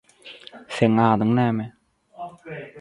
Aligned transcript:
Seniň 0.75 1.05
adyň 1.11 1.31
näme? 1.37 1.65